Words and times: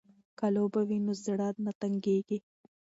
که 0.37 0.45
لوبه 0.55 0.81
وي 0.87 0.97
نو 1.05 1.13
زړه 1.25 1.47
نه 1.65 1.71
تنګیږي. 1.81 2.37